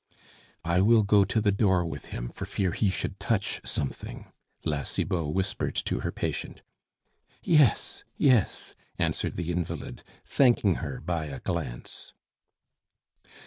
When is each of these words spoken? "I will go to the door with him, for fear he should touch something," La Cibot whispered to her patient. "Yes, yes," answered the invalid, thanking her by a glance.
"I 0.65 0.81
will 0.81 1.03
go 1.03 1.23
to 1.25 1.39
the 1.39 1.51
door 1.51 1.85
with 1.85 2.05
him, 2.07 2.29
for 2.29 2.45
fear 2.45 2.71
he 2.71 2.89
should 2.89 3.19
touch 3.19 3.61
something," 3.63 4.25
La 4.65 4.81
Cibot 4.81 5.31
whispered 5.31 5.75
to 5.75 5.99
her 5.99 6.11
patient. 6.11 6.63
"Yes, 7.43 8.03
yes," 8.17 8.73
answered 8.97 9.35
the 9.35 9.51
invalid, 9.51 10.01
thanking 10.25 10.77
her 10.81 10.99
by 11.01 11.25
a 11.27 11.39
glance. 11.39 12.13